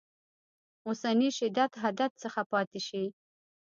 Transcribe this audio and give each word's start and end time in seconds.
اوسني 0.87 1.29
شدت 1.37 1.71
حدت 1.83 2.11
څخه 2.23 2.41
پاتې 2.51 2.79
شي. 2.87 3.03